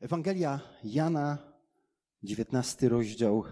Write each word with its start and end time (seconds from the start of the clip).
Ewangelia 0.00 0.60
Jana, 0.84 1.38
19 2.22 2.88
rozdział, 2.88 3.44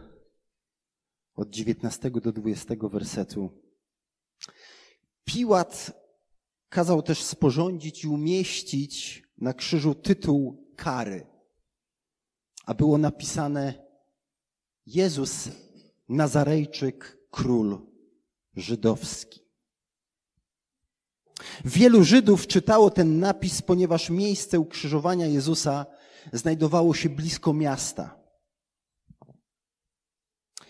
od 1.35 1.51
19 1.51 2.11
do 2.11 2.33
20 2.33 2.75
wersetu. 2.83 3.51
Piłat 5.25 5.93
kazał 6.69 7.03
też 7.03 7.23
sporządzić 7.23 8.05
i 8.05 8.09
umieścić 8.09 9.23
na 9.39 9.55
krzyżu 9.55 9.95
tytuł 9.95 10.73
kary, 10.77 11.27
a 12.67 12.75
było 12.75 12.99
napisane 12.99 13.75
Jezus 14.87 15.49
Nazarejczyk, 16.09 17.19
król 17.31 17.79
żydowski. 18.57 19.41
Wielu 21.65 22.05
Żydów 22.05 22.47
czytało 22.47 22.91
ten 22.91 23.19
napis, 23.19 23.63
ponieważ 23.63 24.11
miejsce 24.11 24.61
ukrzyżowania 24.61 25.27
Jezusa 25.27 25.87
znajdowało 26.33 26.95
się 26.95 27.09
blisko 27.09 27.53
miasta. 27.53 28.25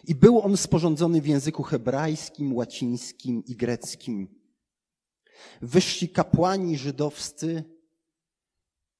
I 0.06 0.14
był 0.14 0.40
on 0.40 0.56
sporządzony 0.56 1.20
w 1.20 1.26
języku 1.26 1.62
hebrajskim, 1.62 2.54
łacińskim 2.54 3.44
i 3.46 3.56
greckim. 3.56 4.40
Wyżsi 5.62 6.08
kapłani 6.08 6.78
żydowscy 6.78 7.64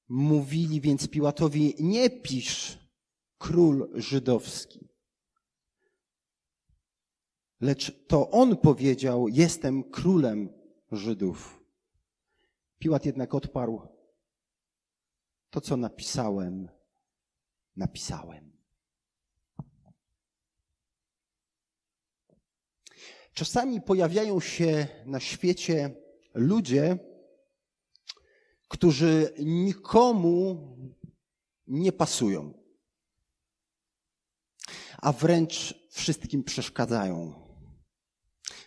mówili 0.09 0.81
więc 0.81 1.07
Piłatowi: 1.07 1.75
Nie 1.79 2.09
pisz 2.09 2.79
król 3.37 3.89
żydowski. 3.93 4.89
Lecz 7.61 8.07
to 8.07 8.31
on 8.31 8.57
powiedział: 8.57 9.27
Jestem 9.27 9.83
królem 9.83 10.49
Żydów. 10.91 11.63
Piłat 12.79 13.05
jednak 13.05 13.35
odparł: 13.35 13.81
To, 15.55 15.61
co 15.61 15.77
napisałem, 15.77 16.69
napisałem. 17.75 18.51
Czasami 23.33 23.81
pojawiają 23.81 24.39
się 24.39 24.87
na 25.05 25.19
świecie 25.19 25.95
ludzie, 26.33 26.97
którzy 28.67 29.33
nikomu 29.39 30.77
nie 31.67 31.91
pasują, 31.91 32.53
a 34.97 35.11
wręcz 35.11 35.87
wszystkim 35.89 36.43
przeszkadzają. 36.43 37.33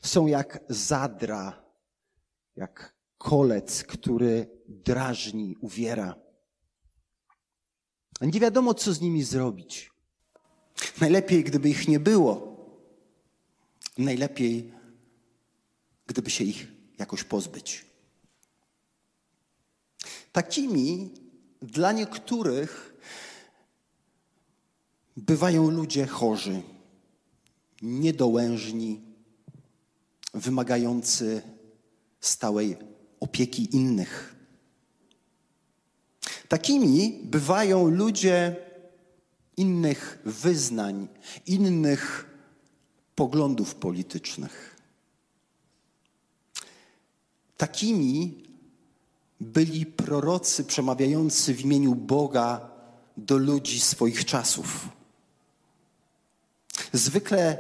Są 0.03 0.27
jak 0.27 0.65
zadra, 0.69 1.65
jak 2.57 2.97
kolec, 3.19 3.85
który 3.85 4.63
drażni, 4.69 5.57
uwiera. 5.61 6.28
Nie 8.21 8.41
wiadomo, 8.41 8.75
co 8.75 8.93
z 8.93 9.01
nimi 9.01 9.23
zrobić. 9.23 9.91
Najlepiej, 11.01 11.45
gdyby 11.45 11.69
ich 11.69 11.89
nie 11.89 12.01
było. 12.01 12.57
Najlepiej, 13.99 14.73
gdyby 16.07 16.31
się 16.31 16.45
ich 16.45 16.67
jakoś 16.99 17.25
pozbyć. 17.25 17.85
Takimi 20.33 21.11
dla 21.63 21.93
niektórych 21.93 22.95
bywają 25.17 25.71
ludzie 25.71 26.07
chorzy, 26.07 26.63
niedołężni, 27.83 29.01
wymagający 30.35 31.43
stałej 32.21 32.77
opieki 33.21 33.77
innych. 33.77 34.38
Takimi 36.49 37.21
bywają 37.25 37.89
ludzie 37.89 38.57
innych 39.57 40.19
wyznań, 40.25 41.09
innych 41.47 42.27
poglądów 43.15 43.75
politycznych. 43.75 44.77
Takimi 47.57 48.43
byli 49.41 49.87
prorocy 49.87 50.65
przemawiający 50.65 51.55
w 51.55 51.61
imieniu 51.61 51.95
Boga 51.95 52.71
do 53.17 53.37
ludzi 53.37 53.81
swoich 53.81 54.25
czasów. 54.25 54.89
Zwykle 56.93 57.59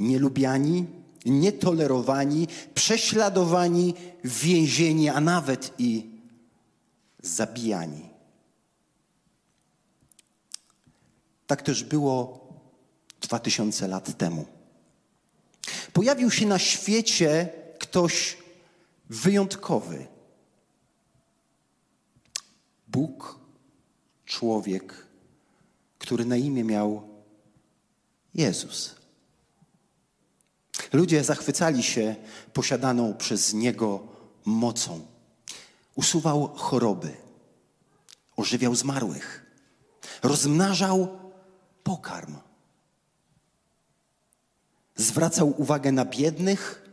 nielubiani, 0.00 0.86
nietolerowani, 1.26 2.48
prześladowani, 2.74 3.94
więzieni, 4.24 5.08
a 5.08 5.20
nawet 5.20 5.74
i 5.78 6.10
zabijani. 7.22 8.09
Tak 11.50 11.62
też 11.62 11.84
było 11.84 12.46
dwa 13.20 13.38
tysiące 13.38 13.88
lat 13.88 14.18
temu. 14.18 14.46
Pojawił 15.92 16.30
się 16.30 16.46
na 16.46 16.58
świecie 16.58 17.48
ktoś 17.78 18.36
wyjątkowy. 19.08 20.06
Bóg, 22.88 23.38
człowiek, 24.24 25.06
który 25.98 26.24
na 26.24 26.36
imię 26.36 26.64
miał 26.64 27.08
Jezus. 28.34 28.94
Ludzie 30.92 31.24
zachwycali 31.24 31.82
się 31.82 32.16
posiadaną 32.52 33.14
przez 33.14 33.54
Niego 33.54 34.06
mocą. 34.44 35.06
Usuwał 35.94 36.48
choroby, 36.54 37.16
ożywiał 38.36 38.74
zmarłych, 38.74 39.46
rozmnażał 40.22 41.29
pokarm. 41.82 42.36
Zwracał 44.96 45.54
uwagę 45.56 45.92
na 45.92 46.04
biednych, 46.04 46.90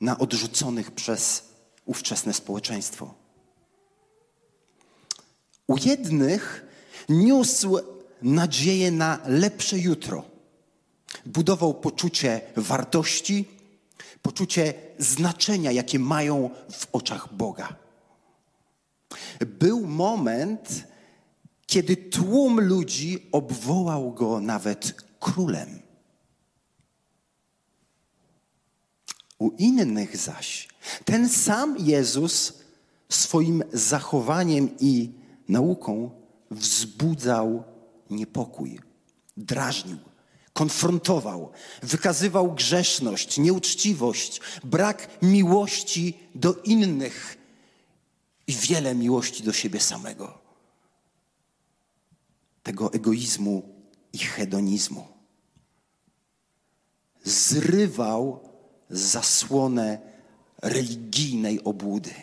na 0.00 0.18
odrzuconych 0.18 0.90
przez 0.90 1.48
ówczesne 1.84 2.32
społeczeństwo. 2.34 3.14
U 5.66 5.76
jednych 5.76 6.66
niósł 7.08 7.78
nadzieję 8.22 8.90
na 8.90 9.18
lepsze 9.26 9.78
jutro. 9.78 10.24
Budował 11.26 11.74
poczucie 11.74 12.40
wartości, 12.56 13.48
poczucie 14.22 14.74
znaczenia, 14.98 15.72
jakie 15.72 15.98
mają 15.98 16.50
w 16.72 16.86
oczach 16.92 17.34
Boga. 17.34 17.76
Był 19.40 19.86
moment, 19.86 20.84
kiedy 21.66 21.96
tłum 21.96 22.60
ludzi 22.60 23.28
obwołał 23.32 24.12
go 24.12 24.40
nawet 24.40 25.02
królem. 25.20 25.82
U 29.38 29.50
innych 29.50 30.16
zaś 30.16 30.68
ten 31.04 31.28
sam 31.28 31.76
Jezus 31.78 32.52
swoim 33.08 33.62
zachowaniem 33.72 34.70
i 34.80 35.12
nauką 35.48 36.10
wzbudzał 36.50 37.64
niepokój, 38.10 38.80
drażnił, 39.36 39.98
konfrontował, 40.52 41.52
wykazywał 41.82 42.52
grzeszność, 42.52 43.38
nieuczciwość, 43.38 44.40
brak 44.64 45.08
miłości 45.22 46.18
do 46.34 46.54
innych 46.54 47.38
i 48.46 48.52
wiele 48.52 48.94
miłości 48.94 49.42
do 49.42 49.52
siebie 49.52 49.80
samego. 49.80 50.45
Tego 52.66 52.92
egoizmu 52.92 53.62
i 54.12 54.18
hedonizmu. 54.18 55.06
Zrywał 57.24 58.40
zasłonę 58.90 59.98
religijnej 60.62 61.64
obłudy. 61.64 62.14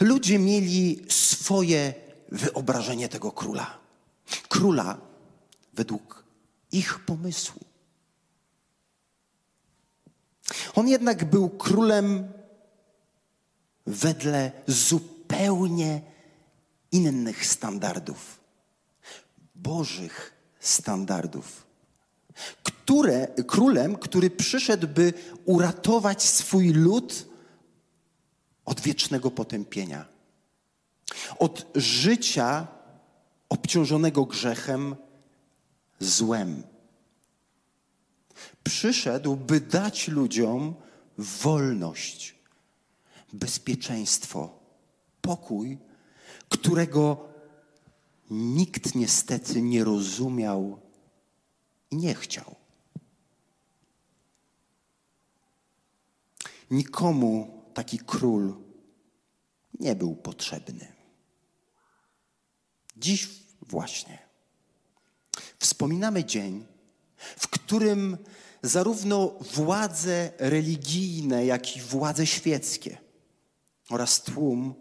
Ludzie 0.00 0.38
mieli 0.38 1.04
swoje 1.08 1.94
wyobrażenie 2.28 3.08
tego 3.08 3.32
króla. 3.32 3.78
Króla 4.48 5.00
według 5.72 6.24
ich 6.72 6.98
pomysłu. 6.98 7.60
On 10.74 10.88
jednak 10.88 11.24
był 11.24 11.48
królem 11.48 12.32
wedle 13.86 14.52
zupełnie 14.66 16.09
innych 16.92 17.46
standardów, 17.46 18.40
bożych 19.54 20.32
standardów. 20.60 21.66
Które, 22.62 23.26
królem, 23.46 23.96
który 23.96 24.30
przyszedł, 24.30 24.88
by 24.88 25.12
uratować 25.44 26.22
swój 26.22 26.68
lud 26.72 27.28
od 28.64 28.80
wiecznego 28.80 29.30
potępienia, 29.30 30.04
od 31.38 31.66
życia 31.74 32.66
obciążonego 33.48 34.24
grzechem, 34.24 34.96
złem. 36.00 36.62
Przyszedł, 38.64 39.36
by 39.36 39.60
dać 39.60 40.08
ludziom 40.08 40.74
wolność, 41.18 42.34
bezpieczeństwo, 43.32 44.60
Pokój, 45.20 45.78
którego 46.48 47.28
nikt 48.30 48.94
niestety 48.94 49.62
nie 49.62 49.84
rozumiał 49.84 50.80
i 51.90 51.96
nie 51.96 52.14
chciał. 52.14 52.54
Nikomu 56.70 57.62
taki 57.74 57.98
król 57.98 58.54
nie 59.80 59.94
był 59.94 60.16
potrzebny. 60.16 60.92
Dziś 62.96 63.28
właśnie 63.62 64.18
wspominamy 65.58 66.24
dzień, 66.24 66.66
w 67.16 67.48
którym 67.48 68.18
zarówno 68.62 69.28
władze 69.28 70.32
religijne, 70.38 71.46
jak 71.46 71.76
i 71.76 71.80
władze 71.80 72.26
świeckie 72.26 72.98
oraz 73.90 74.22
tłum 74.22 74.74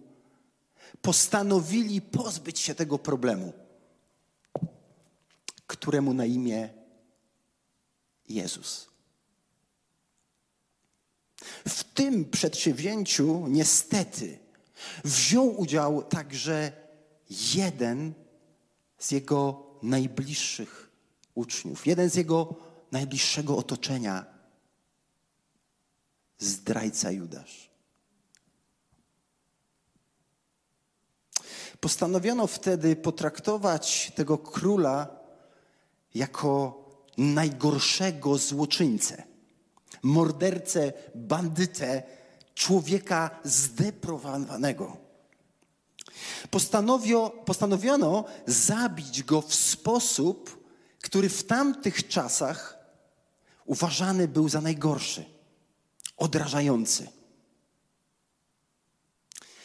postanowili 1.01 2.01
pozbyć 2.01 2.59
się 2.59 2.75
tego 2.75 3.00
problemu, 3.00 3.53
któremu 5.68 6.13
na 6.13 6.25
imię 6.25 6.69
Jezus. 8.30 8.89
W 11.68 11.83
tym 11.83 12.25
przedsięwzięciu 12.25 13.47
niestety 13.47 14.39
wziął 15.03 15.62
udział 15.62 16.03
także 16.03 16.71
jeden 17.30 18.13
z 18.97 19.12
jego 19.12 19.69
najbliższych 19.83 20.91
uczniów, 21.36 21.88
jeden 21.88 22.09
z 22.09 22.15
jego 22.15 22.56
najbliższego 22.91 23.57
otoczenia, 23.57 24.25
zdrajca 26.39 27.12
Judasz. 27.12 27.69
Postanowiono 31.80 32.48
wtedy 32.48 32.96
potraktować 32.96 34.12
tego 34.16 34.38
króla 34.38 35.08
jako 36.16 36.84
najgorszego 37.18 38.38
złoczyńcę, 38.38 39.24
mordercę, 40.04 40.94
bandytę, 41.16 42.04
człowieka. 42.56 43.40
Postanowio, 46.50 47.30
postanowiono 47.46 48.25
zabić 48.46 49.24
go 49.24 49.42
w 49.42 49.56
sposób, 49.56 50.66
który 51.02 51.30
w 51.30 51.44
tamtych 51.44 52.08
czasach 52.08 52.78
uważany 53.66 54.28
był 54.28 54.50
za 54.50 54.62
najgorszy, 54.62 55.25
odrażający. 56.18 57.19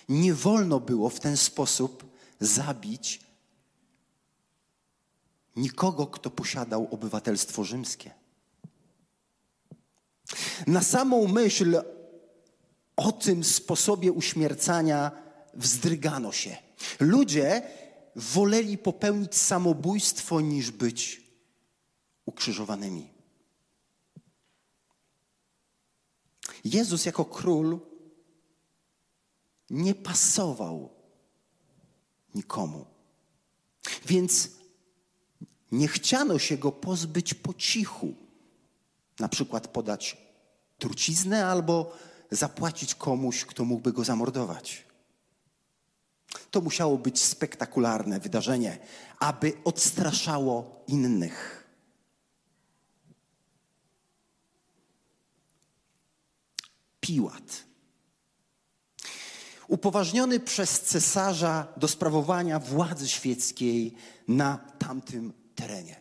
Nie 0.08 0.34
wolno 0.34 0.80
było 0.80 1.10
w 1.10 1.20
ten 1.20 1.36
sposób 1.36 2.04
zabić 2.40 3.20
nikogo, 5.56 6.06
kto 6.06 6.30
posiadał 6.30 6.88
obywatelstwo 6.90 7.64
rzymskie. 7.64 8.10
Na 10.66 10.82
samą 10.82 11.28
myśl 11.28 11.82
o 12.96 13.12
tym 13.12 13.44
sposobie 13.44 14.12
uśmiercania 14.12 15.10
wzdrygano 15.54 16.32
się. 16.32 16.56
Ludzie 17.00 17.62
woleli 18.16 18.78
popełnić 18.78 19.34
samobójstwo 19.34 20.40
niż 20.40 20.70
być 20.70 21.22
ukrzyżowanymi. 22.26 23.14
Jezus 26.64 27.06
jako 27.06 27.24
król 27.24 27.80
nie 29.70 29.94
pasował 29.94 30.90
nikomu. 32.34 32.86
Więc 34.06 34.50
nie 35.72 35.88
chciano 35.88 36.38
się 36.38 36.56
go 36.56 36.72
pozbyć 36.72 37.34
po 37.34 37.54
cichu. 37.54 38.14
Na 39.20 39.28
przykład 39.28 39.68
podać 39.68 40.16
truciznę 40.78 41.46
albo 41.46 41.96
zapłacić 42.30 42.94
komuś, 42.94 43.44
kto 43.44 43.64
mógłby 43.64 43.92
go 43.92 44.04
zamordować. 44.04 44.84
To 46.50 46.60
musiało 46.60 46.98
być 46.98 47.22
spektakularne 47.22 48.20
wydarzenie, 48.20 48.78
aby 49.18 49.52
odstraszało 49.64 50.84
innych. 50.86 51.64
Piłat. 57.00 57.64
Upoważniony 59.74 60.40
przez 60.40 60.80
cesarza 60.80 61.66
do 61.76 61.88
sprawowania 61.88 62.58
władzy 62.58 63.08
świeckiej 63.08 63.94
na 64.28 64.58
tamtym 64.78 65.32
terenie. 65.54 66.00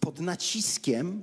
Pod 0.00 0.20
naciskiem 0.20 1.22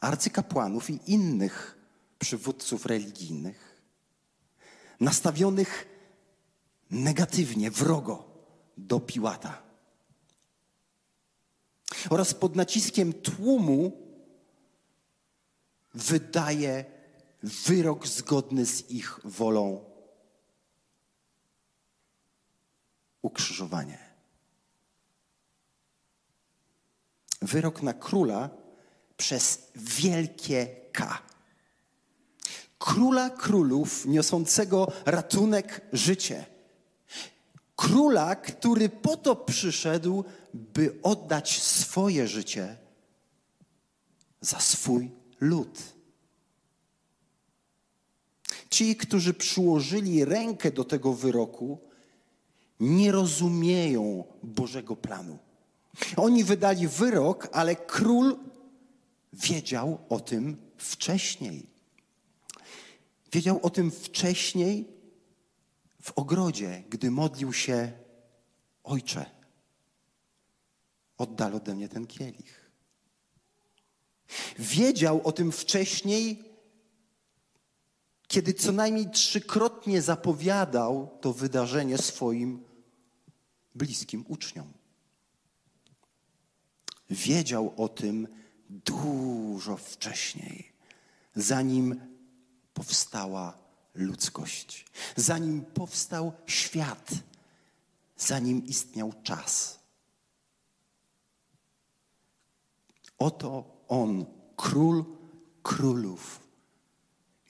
arcykapłanów 0.00 0.90
i 0.90 1.00
innych 1.06 1.78
przywódców 2.18 2.86
religijnych, 2.86 3.82
nastawionych 5.00 5.86
negatywnie, 6.90 7.70
wrogo 7.70 8.24
do 8.76 9.00
Piłata. 9.00 9.62
Oraz 12.10 12.34
pod 12.34 12.56
naciskiem 12.56 13.12
tłumu 13.12 13.92
wydaje 15.94 16.84
wyrok 17.42 18.06
zgodny 18.06 18.66
z 18.66 18.90
ich 18.90 19.20
wolą 19.24 19.89
ukrzyżowanie. 23.22 23.98
Wyrok 27.42 27.82
na 27.82 27.94
króla 27.94 28.50
przez 29.16 29.70
wielkie 29.76 30.76
K. 30.92 31.22
Króla 32.78 33.30
królów 33.30 34.06
niosącego 34.06 34.92
ratunek 35.04 35.80
życie 35.92 36.46
Króla, 37.80 38.36
który 38.36 38.88
po 38.88 39.16
to 39.16 39.36
przyszedł, 39.36 40.24
by 40.54 40.98
oddać 41.02 41.62
swoje 41.62 42.28
życie 42.28 42.76
za 44.40 44.60
swój 44.60 45.10
lud. 45.40 45.80
Ci, 48.70 48.96
którzy 48.96 49.34
przyłożyli 49.34 50.24
rękę 50.24 50.70
do 50.70 50.84
tego 50.84 51.12
wyroku, 51.12 51.89
nie 52.80 53.12
rozumieją 53.12 54.24
Bożego 54.42 54.96
planu. 54.96 55.38
Oni 56.16 56.44
wydali 56.44 56.88
wyrok, 56.88 57.48
ale 57.52 57.76
król 57.76 58.38
wiedział 59.32 59.98
o 60.08 60.20
tym 60.20 60.56
wcześniej. 60.76 61.66
Wiedział 63.32 63.60
o 63.62 63.70
tym 63.70 63.90
wcześniej 63.90 64.88
w 66.02 66.12
ogrodzie, 66.12 66.82
gdy 66.88 67.10
modlił 67.10 67.52
się: 67.52 67.92
Ojcze, 68.84 69.26
oddal 71.18 71.54
ode 71.54 71.74
mnie 71.74 71.88
ten 71.88 72.06
kielich. 72.06 72.70
Wiedział 74.58 75.20
o 75.24 75.32
tym 75.32 75.52
wcześniej, 75.52 76.44
kiedy 78.28 78.54
co 78.54 78.72
najmniej 78.72 79.10
trzykrotnie 79.10 80.02
zapowiadał 80.02 81.18
to 81.20 81.32
wydarzenie 81.32 81.98
swoim 81.98 82.69
bliskim 83.74 84.24
uczniom. 84.28 84.72
Wiedział 87.10 87.74
o 87.76 87.88
tym 87.88 88.28
dużo 88.68 89.76
wcześniej, 89.76 90.72
zanim 91.36 92.00
powstała 92.74 93.58
ludzkość, 93.94 94.86
zanim 95.16 95.64
powstał 95.64 96.32
świat, 96.46 97.10
zanim 98.16 98.66
istniał 98.66 99.12
czas. 99.22 99.78
Oto 103.18 103.80
on, 103.88 104.26
król 104.56 105.04
królów, 105.62 106.40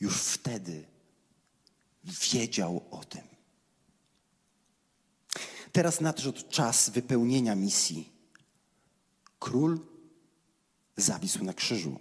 już 0.01 0.17
wtedy 0.17 0.87
wiedział 2.05 2.85
o 2.91 3.05
tym. 3.05 3.23
Teraz 5.73 6.01
nadszedł 6.01 6.41
czas 6.49 6.91
wypełnienia 6.91 7.55
misji. 7.55 8.13
Król 9.39 9.81
zawisł 10.97 11.45
na 11.45 11.55
krzyżu. 11.55 12.01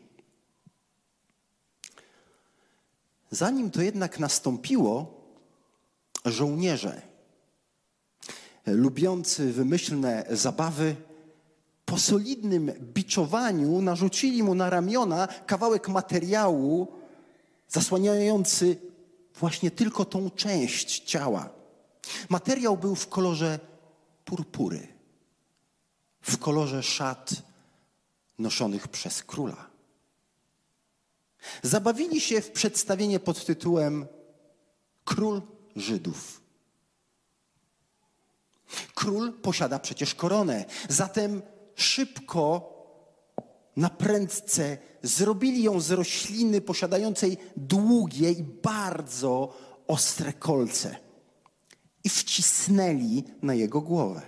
Zanim 3.31 3.71
to 3.71 3.81
jednak 3.81 4.19
nastąpiło, 4.19 5.21
żołnierze, 6.25 7.01
lubiący 8.65 9.53
wymyślne 9.53 10.25
zabawy, 10.29 10.95
po 11.85 11.97
solidnym 11.97 12.71
biczowaniu 12.93 13.81
narzucili 13.81 14.43
mu 14.43 14.55
na 14.55 14.69
ramiona 14.69 15.27
kawałek 15.27 15.89
materiału 15.89 16.87
zasłaniający 17.67 18.77
właśnie 19.39 19.71
tylko 19.71 20.05
tą 20.05 20.29
część 20.29 20.99
ciała. 20.99 21.58
Materiał 22.29 22.77
był 22.77 22.95
w 22.95 23.09
kolorze 23.09 23.59
purpury, 24.25 24.87
w 26.21 26.37
kolorze 26.37 26.83
szat 26.83 27.29
noszonych 28.39 28.87
przez 28.87 29.23
króla. 29.23 29.69
Zabawili 31.63 32.21
się 32.21 32.41
w 32.41 32.51
przedstawienie 32.51 33.19
pod 33.19 33.45
tytułem 33.45 34.07
Król 35.05 35.41
Żydów. 35.75 36.41
Król 38.95 39.33
posiada 39.33 39.79
przecież 39.79 40.15
koronę, 40.15 40.65
zatem 40.89 41.41
szybko, 41.75 42.75
na 43.75 43.89
prędce 43.89 44.77
zrobili 45.03 45.63
ją 45.63 45.79
z 45.79 45.91
rośliny 45.91 46.61
posiadającej 46.61 47.37
długie 47.57 48.31
i 48.31 48.43
bardzo 48.43 49.57
ostre 49.87 50.33
kolce 50.33 51.08
i 52.03 52.09
wcisnęli 52.09 53.23
na 53.41 53.53
jego 53.53 53.81
głowę. 53.81 54.21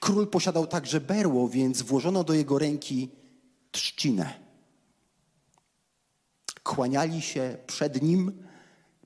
Król 0.00 0.28
posiadał 0.28 0.66
także 0.66 1.00
berło, 1.00 1.48
więc 1.48 1.82
włożono 1.82 2.24
do 2.24 2.34
jego 2.34 2.58
ręki 2.58 3.10
trzcinę. 3.70 4.40
Kłaniali 6.62 7.22
się 7.22 7.56
przed 7.66 8.02
nim, 8.02 8.42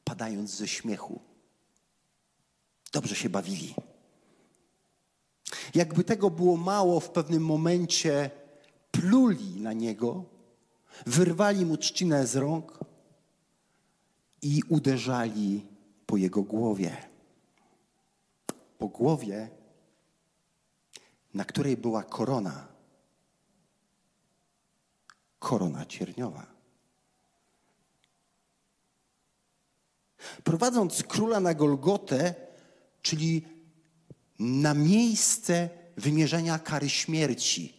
padając 0.04 0.50
ze 0.50 0.68
śmiechu. 0.68 1.20
Dobrze 2.92 3.14
się 3.14 3.28
bawili. 3.28 3.74
Jakby 5.74 6.04
tego 6.04 6.30
było 6.30 6.56
mało, 6.56 7.00
w 7.00 7.10
pewnym 7.10 7.44
momencie 7.44 8.30
pluli 8.90 9.60
na 9.60 9.72
niego, 9.72 10.24
wyrwali 11.06 11.66
mu 11.66 11.76
trzcinę 11.76 12.26
z 12.26 12.36
rąk 12.36 12.78
i 14.42 14.62
uderzali 14.68 15.66
po 16.10 16.16
jego 16.16 16.42
głowie. 16.42 16.96
Po 18.78 18.88
głowie, 18.88 19.48
na 21.34 21.44
której 21.44 21.76
była 21.76 22.02
korona. 22.02 22.68
Korona 25.38 25.86
cierniowa. 25.86 26.46
Prowadząc 30.44 31.02
króla 31.02 31.40
na 31.40 31.54
Golgotę, 31.54 32.34
czyli 33.02 33.42
na 34.38 34.74
miejsce 34.74 35.68
wymierzenia 35.96 36.58
kary 36.58 36.88
śmierci, 36.88 37.74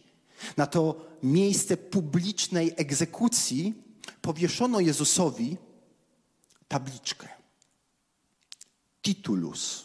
na 0.56 0.66
to 0.66 1.06
miejsce 1.22 1.76
publicznej 1.76 2.74
egzekucji, 2.76 3.74
powieszono 4.22 4.80
Jezusowi 4.80 5.56
tabliczkę. 6.68 7.41
Titulus. 9.02 9.84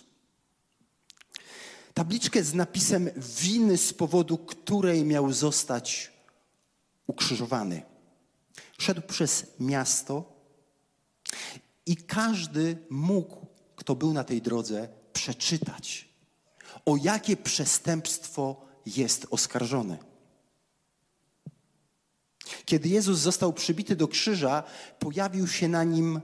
Tabliczkę 1.93 2.43
z 2.43 2.53
napisem 2.53 3.09
winy, 3.41 3.77
z 3.77 3.93
powodu 3.93 4.37
której 4.37 5.03
miał 5.03 5.33
zostać 5.33 6.11
ukrzyżowany. 7.07 7.81
Szedł 8.77 9.01
przez 9.01 9.45
miasto 9.59 10.33
i 11.85 11.97
każdy 11.97 12.77
mógł, 12.89 13.47
kto 13.75 13.95
był 13.95 14.13
na 14.13 14.23
tej 14.23 14.41
drodze, 14.41 14.89
przeczytać, 15.13 16.09
o 16.85 16.97
jakie 16.97 17.37
przestępstwo 17.37 18.65
jest 18.85 19.27
oskarżony. 19.29 19.97
Kiedy 22.65 22.89
Jezus 22.89 23.19
został 23.19 23.53
przybity 23.53 23.95
do 23.95 24.07
krzyża, 24.07 24.63
pojawił 24.99 25.47
się 25.47 25.67
na 25.67 25.83
nim, 25.83 26.21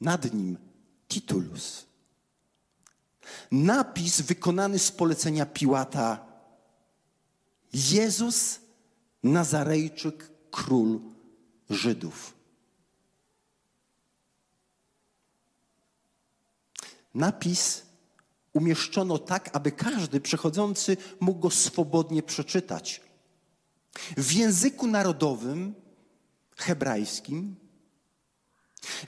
nad 0.00 0.34
nim 0.34 0.58
titulus. 1.08 1.91
Napis 3.50 4.20
wykonany 4.20 4.78
z 4.78 4.90
polecenia 4.90 5.46
Piłata: 5.46 6.26
Jezus 7.72 8.60
Nazarejczyk, 9.22 10.30
król 10.50 11.00
Żydów. 11.70 12.34
Napis 17.14 17.82
umieszczono 18.52 19.18
tak, 19.18 19.50
aby 19.56 19.72
każdy 19.72 20.20
przechodzący 20.20 20.96
mógł 21.20 21.40
go 21.40 21.50
swobodnie 21.50 22.22
przeczytać. 22.22 23.00
W 24.16 24.32
języku 24.32 24.86
narodowym, 24.86 25.74
hebrajskim, 26.56 27.56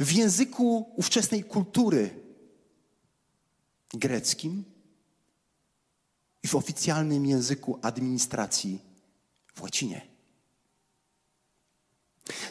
w 0.00 0.12
języku 0.12 0.92
ówczesnej 0.96 1.44
kultury 1.44 2.23
greckim 3.94 4.64
i 6.42 6.48
w 6.48 6.54
oficjalnym 6.54 7.26
języku 7.26 7.78
administracji 7.82 8.80
w 9.54 9.62
łacinie. 9.62 10.14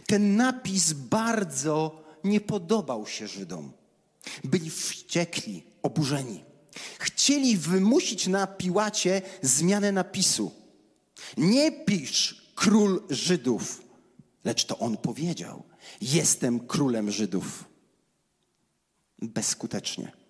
Ten 0.07 0.35
napis 0.35 0.93
bardzo 0.93 2.03
nie 2.23 2.41
podobał 2.41 3.07
się 3.07 3.27
Żydom. 3.27 3.71
Byli 4.43 4.69
wściekli, 4.69 5.63
oburzeni. 5.81 6.43
Chcieli 6.99 7.57
wymusić 7.57 8.27
na 8.27 8.47
Piłacie 8.47 9.21
zmianę 9.41 9.91
napisu. 9.91 10.51
Nie 11.37 11.71
pisz 11.71 12.51
król 12.55 13.03
Żydów, 13.09 13.81
lecz 14.43 14.65
to 14.65 14.79
on 14.79 14.97
powiedział: 14.97 15.63
Jestem 16.01 16.67
królem 16.67 17.11
Żydów. 17.11 17.65
Bezskutecznie. 19.21 20.22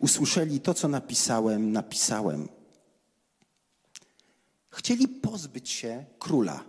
Usłyszeli 0.00 0.60
to, 0.60 0.74
co 0.74 0.88
napisałem, 0.88 1.72
napisałem. 1.72 2.48
Chcieli 4.70 5.08
pozbyć 5.08 5.70
się 5.70 6.04
króla. 6.18 6.64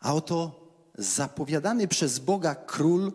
A 0.00 0.14
oto 0.14 0.68
zapowiadany 0.94 1.88
przez 1.88 2.18
Boga 2.18 2.54
król 2.54 3.12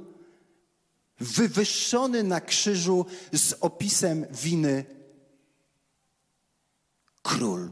wywyższony 1.20 2.24
na 2.24 2.42
krzyżu 2.42 3.06
z 3.34 3.54
opisem 3.62 4.26
winy 4.32 4.86
król. 7.22 7.72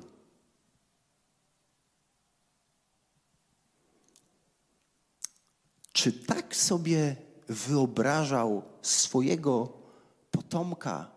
Czy 5.93 6.13
tak 6.13 6.55
sobie 6.55 7.15
wyobrażał 7.47 8.63
swojego 8.81 9.80
potomka 10.51 11.11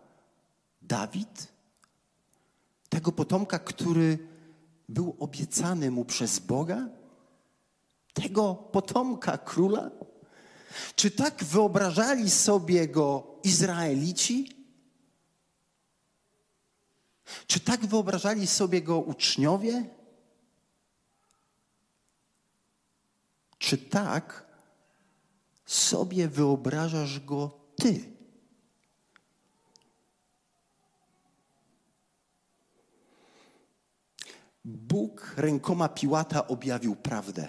Dawid? 0.81 1.47
Tego 2.89 3.11
potomka, 3.11 3.59
który 3.59 4.27
był 4.89 5.15
obiecany 5.19 5.91
mu 5.91 6.05
przez 6.05 6.39
Boga? 6.39 6.87
Tego 8.13 8.55
potomka 8.55 9.37
króla? 9.37 9.91
Czy 10.95 11.11
tak 11.11 11.43
wyobrażali 11.43 12.29
sobie 12.31 12.87
go 12.87 13.39
Izraelici? 13.43 14.55
Czy 17.47 17.59
tak 17.59 17.85
wyobrażali 17.85 18.47
sobie 18.47 18.81
go 18.81 18.99
uczniowie? 18.99 19.89
Czy 23.57 23.77
tak 23.77 24.45
sobie 25.65 26.27
wyobrażasz 26.27 27.19
go 27.19 27.59
ty? 27.75 28.14
Bóg 34.65 35.33
rękoma 35.37 35.89
Piłata 35.89 36.47
objawił 36.47 36.95
prawdę. 36.95 37.47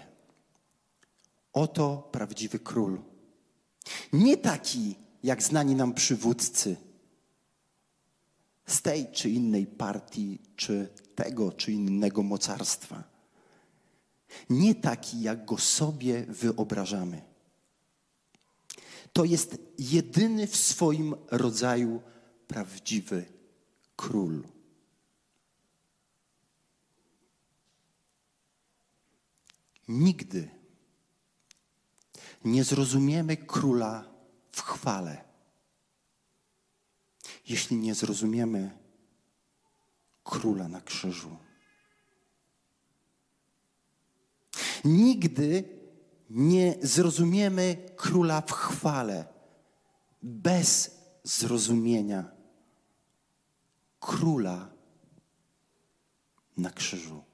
Oto 1.53 2.09
prawdziwy 2.13 2.59
król. 2.59 3.03
Nie 4.13 4.37
taki, 4.37 4.97
jak 5.23 5.43
znani 5.43 5.75
nam 5.75 5.95
przywódcy 5.95 6.77
z 8.67 8.83
tej 8.83 9.13
czy 9.13 9.31
innej 9.31 9.67
partii, 9.67 10.39
czy 10.57 10.89
tego 11.15 11.53
czy 11.53 11.73
innego 11.73 12.23
mocarstwa. 12.23 13.05
Nie 14.51 14.75
taki, 14.75 15.21
jak 15.23 15.45
go 15.45 15.59
sobie 15.59 16.27
wyobrażamy. 16.27 17.23
To 19.13 19.25
jest 19.25 19.59
jedyny 19.79 20.47
w 20.47 20.57
swoim 20.57 21.15
rodzaju 21.31 22.03
prawdziwy 22.49 23.25
król. 23.97 24.56
Nigdy 29.89 30.51
nie 32.45 32.65
zrozumiemy 32.65 33.37
króla 33.37 34.05
w 34.53 34.63
chwale, 34.63 35.25
jeśli 37.49 37.77
nie 37.77 37.95
zrozumiemy 37.95 38.79
króla 40.25 40.69
na 40.69 40.81
krzyżu. 40.81 41.37
Nigdy 44.85 45.65
nie 46.31 46.79
zrozumiemy 46.83 47.91
króla 47.97 48.41
w 48.41 48.53
chwale, 48.53 49.27
bez 50.23 50.99
zrozumienia 51.25 52.31
króla 54.01 54.71
na 56.57 56.71
krzyżu. 56.71 57.26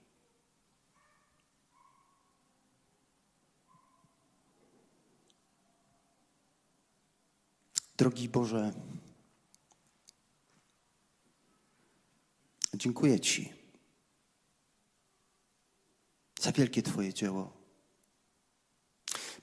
Drogi 7.97 8.29
Boże, 8.29 8.73
dziękuję 12.75 13.21
Ci 13.21 13.53
za 16.41 16.53
wielkie 16.53 16.83
Twoje 16.83 17.15
dzieło. 17.15 17.53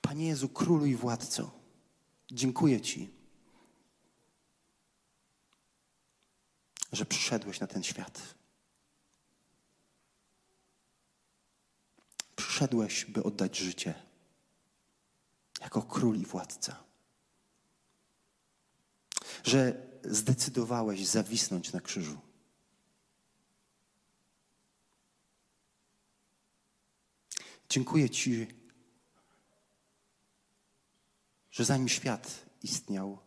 Panie 0.02 0.28
Jezu, 0.28 0.50
Królu 0.50 0.86
i 0.86 0.96
Władco, 0.96 1.52
dziękuję 2.32 2.82
Ci, 2.82 3.10
że 6.92 7.06
przyszedłeś 7.06 7.60
na 7.60 7.68
ten 7.68 7.84
świat. 7.84 8.36
Przyszedłeś, 12.36 13.06
by 13.06 13.24
oddać 13.24 13.58
życie 13.58 13.94
jako 15.62 15.82
Król 15.82 16.18
i 16.18 16.26
Władca. 16.26 16.89
Że 19.50 19.90
zdecydowałeś 20.04 21.06
zawisnąć 21.06 21.74
na 21.74 21.82
krzyżu. 21.82 22.18
Dziękuję 27.70 28.10
Ci, 28.10 28.48
że 31.52 31.66
zanim 31.66 31.90
świat 31.90 32.46
istniał, 32.64 33.20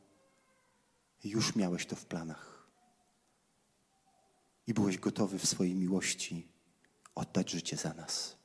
już 1.24 1.56
miałeś 1.56 1.86
to 1.86 1.96
w 1.96 2.06
planach. 2.06 2.68
I 4.66 4.74
byłeś 4.74 4.98
gotowy 4.98 5.38
w 5.38 5.48
swojej 5.48 5.74
miłości 5.74 6.48
oddać 7.14 7.50
życie 7.50 7.76
za 7.76 7.94
nas. 7.94 8.36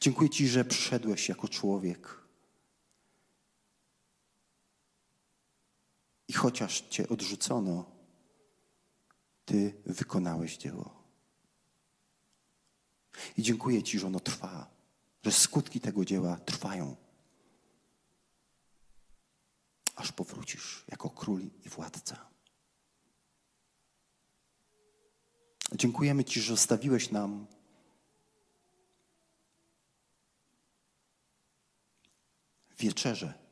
Dziękuję 0.00 0.30
Ci, 0.30 0.48
że 0.48 0.64
przyszedłeś 0.64 1.28
jako 1.28 1.48
człowiek. 1.48 2.25
I 6.28 6.32
chociaż 6.32 6.80
Cię 6.80 7.08
odrzucono, 7.08 7.96
Ty 9.44 9.82
wykonałeś 9.86 10.56
dzieło. 10.56 11.02
I 13.36 13.42
dziękuję 13.42 13.82
Ci, 13.82 13.98
że 13.98 14.06
ono 14.06 14.20
trwa, 14.20 14.70
że 15.22 15.32
skutki 15.32 15.80
tego 15.80 16.04
dzieła 16.04 16.36
trwają, 16.36 16.96
aż 19.96 20.12
powrócisz 20.12 20.84
jako 20.88 21.10
król 21.10 21.42
i 21.64 21.68
władca. 21.68 22.26
Dziękujemy 25.72 26.24
Ci, 26.24 26.40
że 26.40 26.52
zostawiłeś 26.52 27.10
nam 27.10 27.46
wieczerze, 32.78 33.45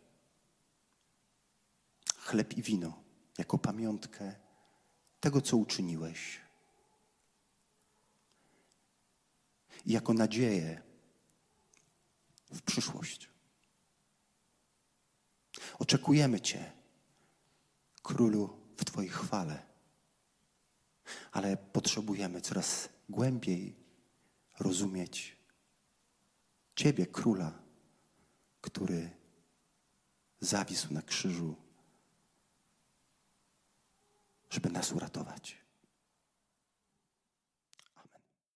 chleb 2.25 2.59
i 2.59 2.63
wino, 2.63 3.03
jako 3.39 3.59
pamiątkę 3.59 4.35
tego, 5.21 5.41
co 5.41 5.57
uczyniłeś. 5.57 6.41
I 9.87 9.93
jako 9.93 10.13
nadzieję 10.15 10.83
w 12.51 12.63
przyszłość. 12.63 13.31
Oczekujemy 15.79 16.41
Cię, 16.41 16.73
Królu, 18.03 18.61
w 18.77 18.85
Twojej 18.85 19.11
chwale, 19.11 19.63
ale 21.33 21.57
potrzebujemy 21.57 22.41
coraz 22.41 22.89
głębiej 23.09 23.77
rozumieć 24.59 25.37
Ciebie, 26.77 27.07
Króla, 27.07 27.63
który 28.61 29.11
zawisł 30.41 30.95
na 30.95 31.03
krzyżu, 31.03 31.64
żeby 34.55 34.71
nas 34.71 34.93
uratować. 34.93 35.64